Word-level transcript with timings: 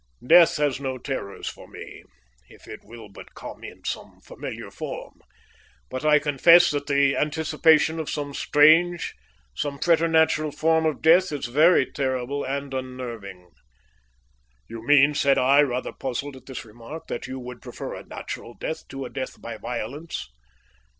"Death 0.25 0.57
has 0.57 0.81
no 0.81 0.97
terrors 0.97 1.47
for 1.47 1.67
me, 1.67 2.03
if 2.49 2.67
it 2.67 2.79
will 2.83 3.07
but 3.07 3.35
come 3.35 3.63
in 3.63 3.83
some 3.85 4.19
familiar 4.21 4.71
form, 4.71 5.21
but 5.91 6.03
I 6.03 6.17
confess 6.17 6.71
that 6.71 6.87
the 6.87 7.15
anticipation 7.15 7.99
of 7.99 8.09
some 8.09 8.33
strange, 8.33 9.13
some 9.53 9.77
preternatural 9.77 10.51
form 10.51 10.87
of 10.87 11.03
death 11.03 11.31
is 11.31 11.45
very 11.45 11.85
terrible 11.85 12.43
and 12.43 12.73
unnerving." 12.73 13.51
"You 14.67 14.81
mean," 14.87 15.13
said 15.13 15.37
I, 15.37 15.61
rather 15.61 15.93
puzzled 15.93 16.35
at 16.35 16.47
his 16.47 16.65
remark, 16.65 17.05
"that 17.05 17.27
you 17.27 17.39
would 17.39 17.61
prefer 17.61 17.93
a 17.93 18.03
natural 18.03 18.55
death 18.55 18.87
to 18.87 19.05
a 19.05 19.09
death 19.11 19.39
by 19.39 19.57
violence?" 19.57 20.27